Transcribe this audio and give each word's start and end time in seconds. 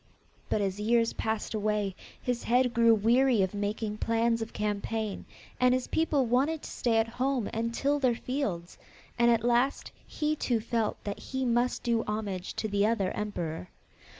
But 0.49 0.61
as 0.61 0.79
years 0.79 1.13
passed 1.13 1.53
away, 1.53 1.95
his 2.19 2.45
head 2.45 2.73
grew 2.73 2.95
weary 2.95 3.43
of 3.43 3.53
making 3.53 3.99
plans 3.99 4.41
of 4.41 4.51
campaign, 4.51 5.25
and 5.59 5.75
his 5.75 5.85
people 5.85 6.25
wanted 6.25 6.63
to 6.63 6.69
stay 6.71 6.97
at 6.97 7.07
home 7.07 7.47
and 7.53 7.71
till 7.71 7.99
their 7.99 8.15
fields, 8.15 8.79
and 9.19 9.29
at 9.29 9.43
last 9.43 9.91
he 10.07 10.35
too 10.35 10.59
felt 10.59 10.97
that 11.03 11.19
he 11.19 11.45
must 11.45 11.83
do 11.83 12.03
homage 12.07 12.55
to 12.55 12.67
the 12.67 12.83
other 12.83 13.11
emperor. 13.11 13.69